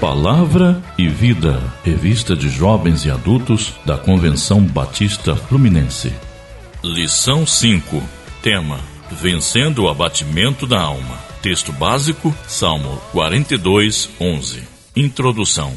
[0.00, 6.10] Palavra e Vida, revista de jovens e adultos da Convenção Batista Fluminense.
[6.82, 8.02] Lição 5.
[8.40, 11.18] Tema: Vencendo o abatimento da alma.
[11.42, 14.62] Texto básico: Salmo 42, 11.
[14.96, 15.74] Introdução.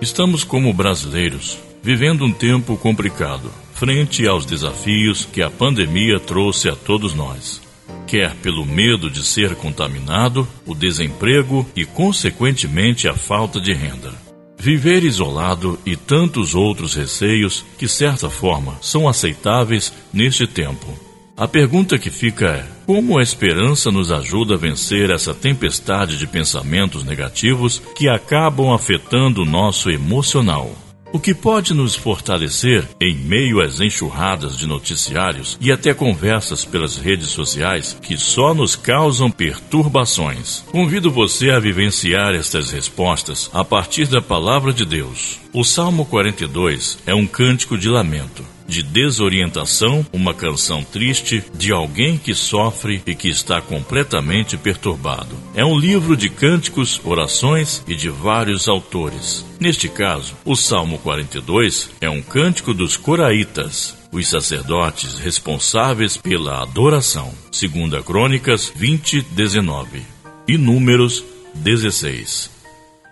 [0.00, 6.74] Estamos como brasileiros vivendo um tempo complicado, frente aos desafios que a pandemia trouxe a
[6.74, 7.67] todos nós
[8.08, 14.12] quer pelo medo de ser contaminado, o desemprego e, consequentemente, a falta de renda.
[14.58, 20.98] Viver isolado e tantos outros receios que, certa forma, são aceitáveis neste tempo.
[21.36, 26.26] A pergunta que fica é: como a esperança nos ajuda a vencer essa tempestade de
[26.26, 30.74] pensamentos negativos que acabam afetando o nosso emocional?
[31.10, 36.98] O que pode nos fortalecer em meio às enxurradas de noticiários e até conversas pelas
[36.98, 40.64] redes sociais que só nos causam perturbações.
[40.70, 45.40] Convido você a vivenciar estas respostas a partir da palavra de Deus.
[45.52, 52.18] O Salmo 42 é um cântico de lamento de desorientação, uma canção triste de alguém
[52.18, 55.34] que sofre e que está completamente perturbado.
[55.54, 59.44] É um livro de cânticos, orações e de vários autores.
[59.58, 67.32] Neste caso, o Salmo 42 é um cântico dos coraitas, os sacerdotes responsáveis pela adoração.
[67.50, 70.02] Segunda Crônicas 20, 19
[70.46, 72.57] e Números 16.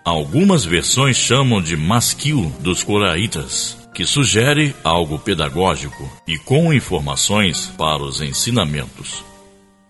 [0.06, 8.04] Algumas versões chamam de masquil dos coraitas que sugere algo pedagógico e com informações para
[8.04, 9.24] os ensinamentos.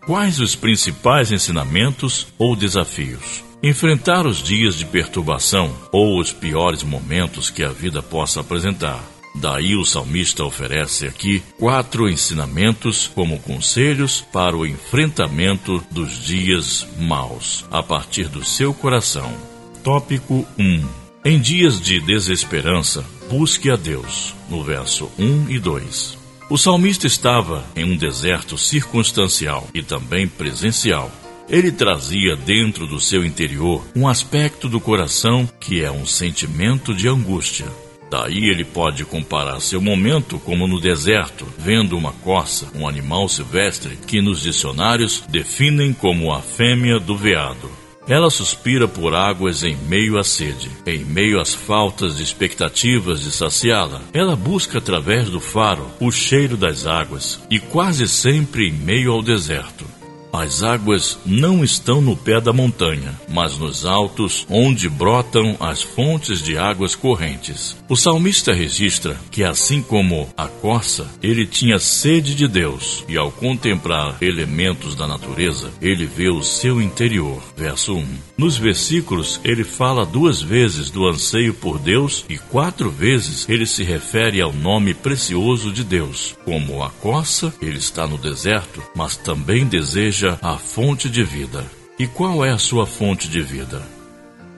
[0.07, 3.45] Quais os principais ensinamentos ou desafios?
[3.63, 9.05] Enfrentar os dias de perturbação ou os piores momentos que a vida possa apresentar.
[9.35, 17.67] Daí o salmista oferece aqui quatro ensinamentos como conselhos para o enfrentamento dos dias maus,
[17.71, 19.56] a partir do seu coração.
[19.87, 20.85] Tópico 1
[21.25, 26.19] em dias de desesperança, busque a Deus, no verso 1 e 2.
[26.51, 31.09] O salmista estava em um deserto circunstancial e também presencial.
[31.49, 37.07] Ele trazia dentro do seu interior um aspecto do coração que é um sentimento de
[37.09, 37.67] angústia.
[38.11, 43.97] Daí ele pode comparar seu momento como no deserto, vendo uma corça, um animal silvestre
[44.05, 47.86] que nos dicionários definem como a fêmea do veado.
[48.09, 53.33] Ela suspira por águas em meio à sede, em meio às faltas de expectativas de
[53.33, 54.01] saciá-la.
[54.13, 59.23] Ela busca através do faro o cheiro das águas e quase sempre em meio ao
[59.23, 59.85] deserto.
[60.33, 66.43] As águas não estão no pé da montanha, mas nos altos onde brotam as fontes
[66.43, 67.77] de águas correntes.
[67.89, 73.31] O salmista registra que, assim como a corça, ele tinha sede de Deus e, ao
[73.31, 77.43] contemplar elementos da natureza, ele vê o seu interior.
[77.57, 78.07] Verso 1.
[78.37, 83.83] Nos versículos, ele fala duas vezes do anseio por Deus e quatro vezes ele se
[83.83, 86.37] refere ao nome precioso de Deus.
[86.45, 91.63] Como a corça, ele está no deserto, mas também deseja seja a fonte de vida.
[91.99, 93.83] E qual é a sua fonte de vida?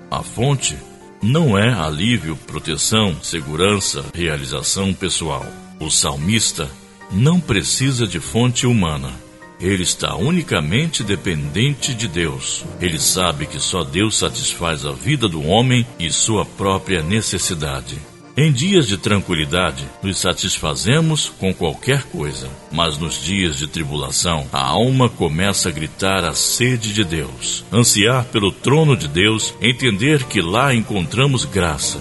[0.08, 0.78] A fonte
[1.20, 5.44] não é alívio, proteção, segurança, realização pessoal.
[5.80, 6.70] O salmista
[7.10, 9.10] não precisa de fonte humana.
[9.58, 12.64] Ele está unicamente dependente de Deus.
[12.80, 17.98] Ele sabe que só Deus satisfaz a vida do homem e sua própria necessidade.
[18.40, 24.64] Em dias de tranquilidade, nos satisfazemos com qualquer coisa, mas nos dias de tribulação, a
[24.64, 30.40] alma começa a gritar a sede de Deus, ansiar pelo trono de Deus, entender que
[30.40, 32.00] lá encontramos graça.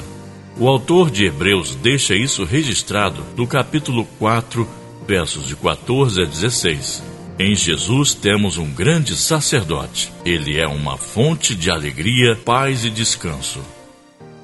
[0.60, 4.70] O autor de Hebreus deixa isso registrado no capítulo 4,
[5.08, 7.04] versos de 14 a 16.
[7.40, 10.14] Em Jesus temos um grande sacerdote.
[10.24, 13.60] Ele é uma fonte de alegria, paz e descanso.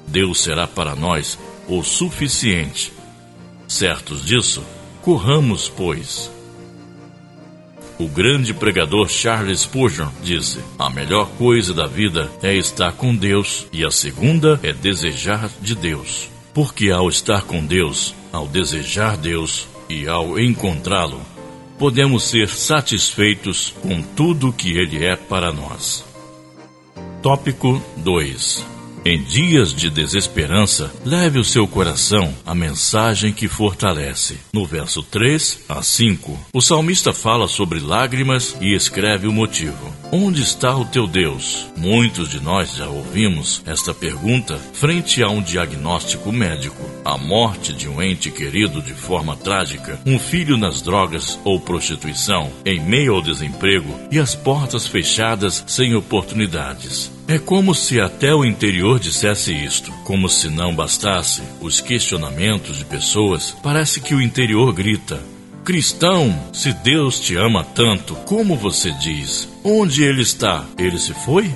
[0.08, 1.38] Deus será para nós
[1.68, 2.92] o suficiente.
[3.66, 4.62] Certos disso,
[5.02, 6.30] corramos, pois.
[7.98, 13.66] O grande pregador Charles Spurgeon disse: A melhor coisa da vida é estar com Deus,
[13.72, 16.28] e a segunda é desejar de Deus.
[16.52, 21.20] Porque ao estar com Deus, ao desejar Deus e ao encontrá-lo,
[21.78, 26.04] podemos ser satisfeitos com tudo que Ele é para nós.
[27.22, 28.73] Tópico 2
[29.04, 34.38] em dias de desesperança, leve o seu coração a mensagem que fortalece.
[34.50, 39.92] No verso 3 a 5, o salmista fala sobre lágrimas e escreve o motivo.
[40.10, 41.66] Onde está o teu Deus?
[41.76, 46.82] Muitos de nós já ouvimos esta pergunta frente a um diagnóstico médico.
[47.04, 52.50] a morte de um ente querido de forma trágica, um filho nas drogas ou prostituição,
[52.64, 57.12] em meio ao desemprego e as portas fechadas sem oportunidades.
[57.26, 59.90] É como se até o interior dissesse isto.
[60.04, 65.22] Como se não bastasse os questionamentos de pessoas, parece que o interior grita:
[65.64, 69.48] Cristão, se Deus te ama tanto, como você diz?
[69.64, 70.66] Onde ele está?
[70.76, 71.50] Ele se foi?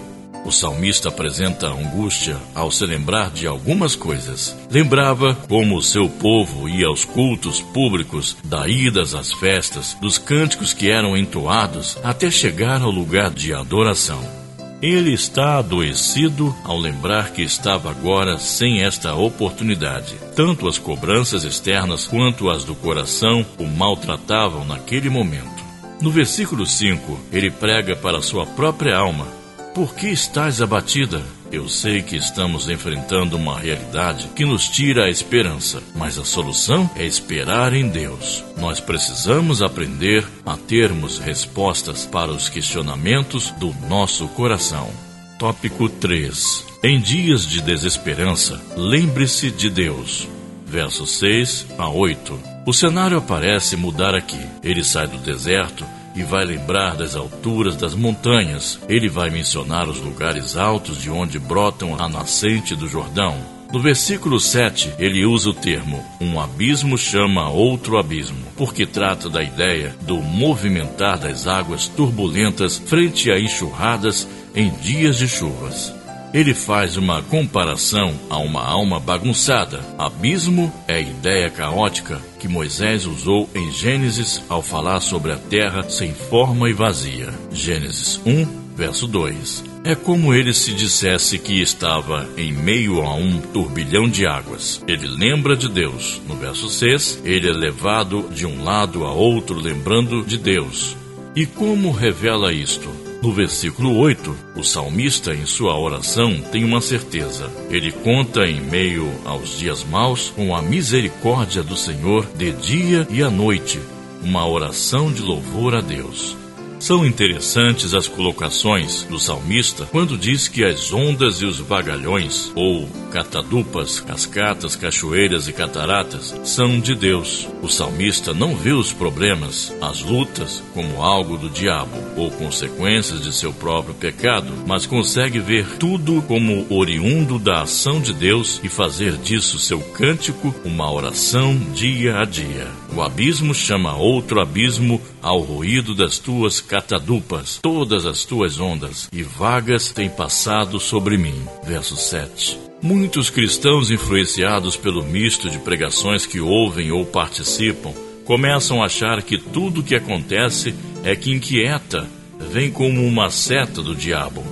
[0.47, 4.57] O salmista apresenta angústia ao se lembrar de algumas coisas.
[4.71, 10.73] Lembrava como o seu povo ia aos cultos públicos, da idas às festas, dos cânticos
[10.73, 14.38] que eram entoados até chegar ao lugar de adoração.
[14.81, 20.15] Ele está adoecido ao lembrar que estava agora sem esta oportunidade.
[20.37, 25.65] Tanto as cobranças externas quanto as do coração o maltratavam naquele momento.
[26.01, 29.39] No versículo 5, ele prega para sua própria alma
[29.79, 31.23] por que estás abatida?
[31.51, 36.91] Eu sei que estamos enfrentando uma realidade que nos tira a esperança, mas a solução
[36.95, 38.45] é esperar em Deus.
[38.59, 44.91] Nós precisamos aprender a termos respostas para os questionamentos do nosso coração.
[45.39, 46.67] Tópico 3.
[46.83, 50.29] Em dias de desesperança, lembre-se de Deus.
[50.67, 52.39] Versos 6 a 8.
[52.67, 54.41] O cenário parece mudar aqui.
[54.63, 55.87] Ele sai do deserto
[56.19, 58.81] e vai lembrar das alturas das montanhas.
[58.89, 63.39] Ele vai mencionar os lugares altos de onde brotam a nascente do Jordão.
[63.73, 69.43] No versículo 7, ele usa o termo um abismo chama outro abismo, porque trata da
[69.43, 75.98] ideia do movimentar das águas turbulentas frente a enxurradas em dias de chuvas.
[76.33, 79.81] Ele faz uma comparação a uma alma bagunçada.
[79.97, 85.89] Abismo é a ideia caótica que Moisés usou em Gênesis ao falar sobre a terra
[85.89, 87.33] sem forma e vazia.
[87.51, 88.47] Gênesis 1,
[88.77, 89.65] verso 2.
[89.85, 94.83] É como ele se dissesse que estava em meio a um turbilhão de águas.
[94.87, 96.21] Ele lembra de Deus.
[96.29, 100.95] No verso 6, ele é levado de um lado a outro lembrando de Deus.
[101.35, 103.08] E como revela isto?
[103.21, 107.51] No versículo 8, o salmista, em sua oração, tem uma certeza.
[107.69, 113.21] Ele conta em meio aos dias maus com a misericórdia do Senhor de dia e
[113.21, 113.81] à noite,
[114.23, 116.37] uma oração de louvor a Deus.
[116.79, 122.89] São interessantes as colocações do salmista quando diz que as ondas e os vagalhões, ou
[123.11, 127.49] catadupas, cascatas, cachoeiras e cataratas, são de Deus.
[127.63, 133.33] O salmista não vê os problemas, as lutas, como algo do diabo ou consequências de
[133.33, 139.17] seu próprio pecado, mas consegue ver tudo como oriundo da ação de Deus e fazer
[139.17, 142.69] disso seu cântico uma oração dia a dia.
[142.95, 149.23] O abismo chama outro abismo ao ruído das tuas catadupas, todas as tuas ondas e
[149.23, 151.43] vagas têm passado sobre mim.
[151.65, 152.68] Verso 7.
[152.81, 157.93] Muitos cristãos influenciados pelo misto de pregações que ouvem ou participam
[158.25, 160.73] começam a achar que tudo o que acontece
[161.03, 162.09] é que inquieta,
[162.53, 164.45] vem como uma seta do diabo,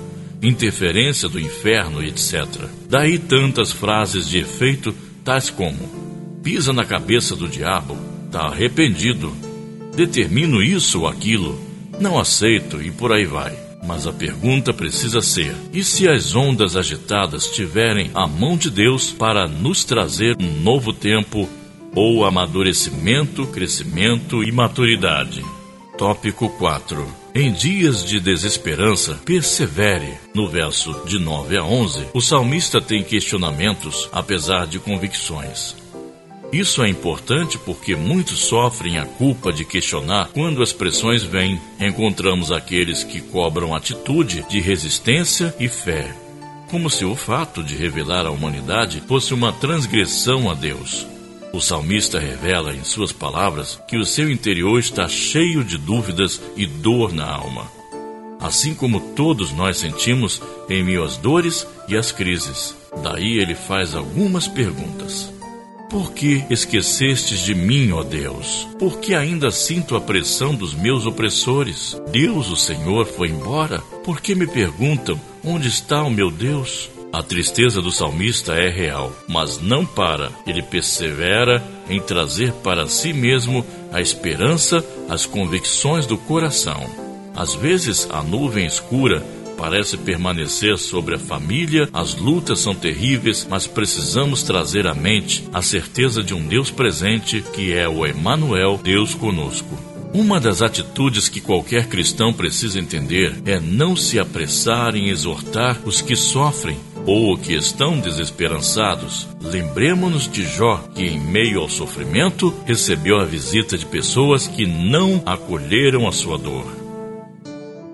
[0.43, 2.65] interferência do inferno, etc.
[2.89, 4.93] Daí tantas frases de efeito,
[5.25, 7.97] tais como: pisa na cabeça do diabo,
[8.33, 9.33] tá arrependido,
[9.95, 11.61] determino isso ou aquilo,
[12.01, 13.66] não aceito e por aí vai.
[13.87, 19.13] Mas a pergunta precisa ser: e se as ondas agitadas tiverem a mão de Deus
[19.13, 21.49] para nos trazer um novo tempo
[21.95, 25.43] ou amadurecimento, crescimento e maturidade?
[25.97, 27.07] Tópico 4.
[27.35, 30.15] Em dias de desesperança, persevere.
[30.35, 35.77] No verso de 9 a 11, o salmista tem questionamentos, apesar de convicções.
[36.57, 41.61] Isso é importante porque muitos sofrem a culpa de questionar quando as pressões vêm.
[41.79, 46.17] Encontramos aqueles que cobram atitude de resistência e fé,
[46.71, 51.07] como se o fato de revelar a humanidade fosse uma transgressão a Deus.
[51.53, 56.65] O salmista revela em suas palavras que o seu interior está cheio de dúvidas e
[56.65, 57.71] dor na alma.
[58.41, 62.75] Assim como todos nós sentimos em meio às dores e às crises.
[63.03, 65.36] Daí ele faz algumas perguntas.
[65.89, 68.67] Por que esquecestes de mim, ó Deus?
[68.77, 71.97] Por que ainda sinto a pressão dos meus opressores?
[72.11, 73.79] Deus, o Senhor, foi embora?
[74.05, 76.91] Por que me perguntam onde está o meu Deus?
[77.13, 80.33] A tristeza do salmista é real, mas não para.
[80.45, 86.85] Ele persevera em trazer para si mesmo a esperança, as convicções do coração.
[87.35, 89.25] Às vezes, a nuvem escura
[89.57, 95.63] parece permanecer sobre a família, as lutas são terríveis, mas precisamos trazer à mente a
[95.63, 99.77] certeza de um Deus presente, que é o Emanuel, Deus conosco.
[100.13, 106.01] Uma das atitudes que qualquer cristão precisa entender é não se apressar em exortar os
[106.01, 113.21] que sofrem, ou que estão desesperançados, lembremos-nos de Jó, que em meio ao sofrimento recebeu
[113.21, 116.67] a visita de pessoas que não acolheram a sua dor,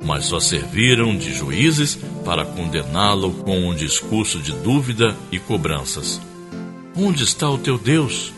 [0.04, 6.20] mas só serviram de juízes para condená-lo com um discurso de dúvida e cobranças.
[6.96, 8.32] Onde está o teu Deus?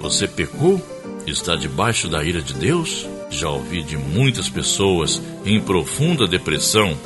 [0.00, 0.80] Você pecou?
[1.26, 3.06] Está debaixo da ira de Deus?
[3.30, 6.96] Já ouvi de muitas pessoas em profunda depressão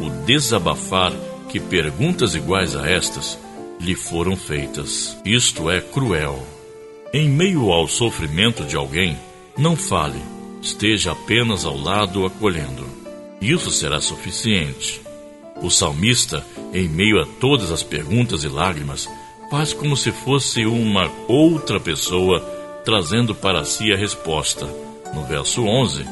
[0.00, 1.12] o desabafar
[1.48, 3.38] que perguntas iguais a estas
[3.80, 5.16] lhe foram feitas.
[5.24, 6.44] Isto é cruel.
[7.12, 9.16] Em meio ao sofrimento de alguém,
[9.56, 10.20] não fale,
[10.60, 12.84] esteja apenas ao lado acolhendo.
[13.40, 15.00] Isso será suficiente.
[15.62, 19.08] O salmista, em meio a todas as perguntas e lágrimas,
[19.50, 22.40] faz como se fosse uma outra pessoa
[22.84, 24.66] trazendo para si a resposta.
[25.14, 26.04] No verso 11: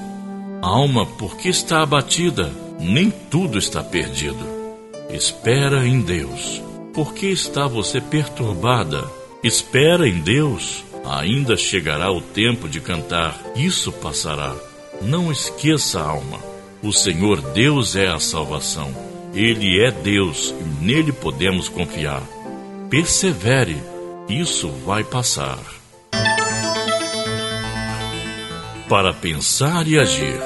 [0.63, 2.53] Alma, por que está abatida?
[2.79, 4.47] Nem tudo está perdido.
[5.11, 6.63] Espera em Deus.
[6.93, 9.05] Por que está você perturbada?
[9.43, 10.85] Espera em Deus.
[11.05, 13.41] Ainda chegará o tempo de cantar.
[13.55, 14.55] Isso passará.
[15.01, 16.56] Não esqueça, alma.
[16.87, 18.95] O Senhor Deus é a salvação.
[19.35, 22.23] Ele é Deus e nele podemos confiar.
[22.89, 23.77] Persevere.
[24.29, 25.59] Isso vai passar.
[28.89, 30.41] Para pensar e agir.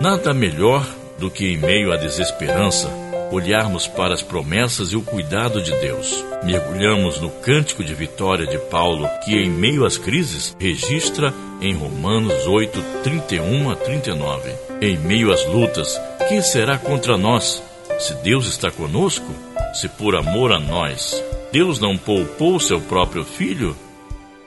[0.00, 0.82] Nada melhor
[1.18, 2.88] do que em meio à desesperança
[3.30, 6.24] olharmos para as promessas e o cuidado de Deus.
[6.42, 12.46] Mergulhamos no cântico de vitória de Paulo, que em meio às crises registra em Romanos
[12.46, 14.71] 8, 31 a 39.
[14.82, 15.96] Em meio às lutas,
[16.28, 17.62] quem será contra nós?
[18.00, 19.32] Se Deus está conosco,
[19.74, 21.22] se por amor a nós,
[21.52, 23.76] Deus não poupou seu próprio filho,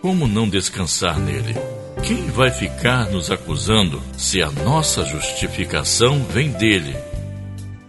[0.01, 1.55] como não descansar nele?
[2.03, 6.97] Quem vai ficar nos acusando se a nossa justificação vem dele?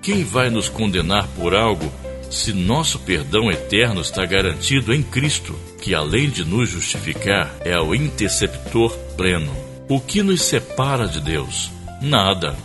[0.00, 1.92] Quem vai nos condenar por algo
[2.30, 7.92] se nosso perdão eterno está garantido em Cristo, que além de nos justificar, é o
[7.92, 9.52] interceptor pleno?
[9.88, 11.74] O que nos separa de Deus?
[12.06, 12.56] Nada.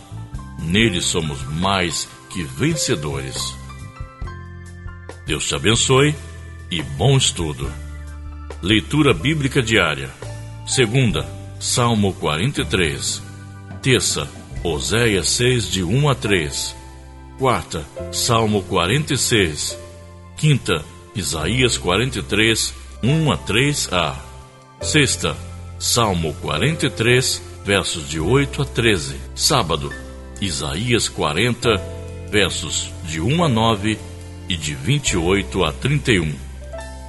[0.60, 3.56] Nele somos mais que vencedores.
[5.26, 6.14] Deus te abençoe
[6.70, 7.68] e bom estudo.
[8.62, 10.10] Leitura Bíblica Diária.
[10.64, 13.20] Segunda, Salmo 43.
[13.82, 14.30] Terça,
[14.62, 16.76] Oséias 6, de 1 a 3.
[17.36, 19.76] Quarta, Salmo 46.
[20.36, 20.84] Quinta,
[21.16, 22.72] Isaías 43,
[23.02, 24.14] 1 a 3a.
[24.80, 25.36] Sexta,
[25.80, 29.16] Salmo 43, versos de 8 a 13.
[29.34, 29.92] Sábado,
[30.40, 31.80] Isaías 40,
[32.30, 33.98] versos de 1 a 9
[34.48, 36.34] e de 28 a 31.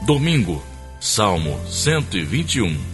[0.06, 0.64] Domingo,
[1.00, 2.93] Salmo 121